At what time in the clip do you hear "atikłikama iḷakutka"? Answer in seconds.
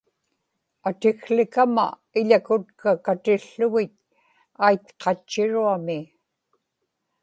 0.89-2.89